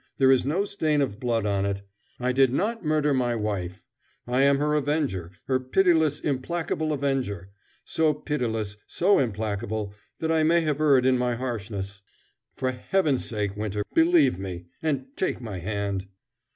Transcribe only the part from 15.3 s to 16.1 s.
my hand!"